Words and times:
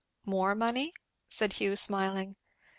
"More 0.25 0.55
money?" 0.55 0.93
said 1.29 1.53
Hugh 1.53 1.75
smiling. 1.75 2.35